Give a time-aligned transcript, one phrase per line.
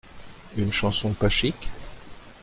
[0.57, 1.69] Une chanson pas chic?